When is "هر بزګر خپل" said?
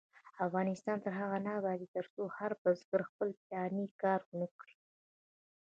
2.37-3.29